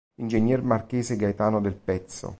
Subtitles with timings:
[0.17, 0.59] Ing.
[0.63, 2.29] Marchese Gaetano Del Pezzo.